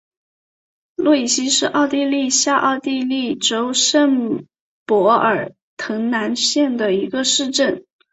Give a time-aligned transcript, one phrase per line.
[0.95, 4.47] 洛伊希是奥地利下奥地利州圣
[4.87, 7.85] 帕尔滕兰县的一个市镇。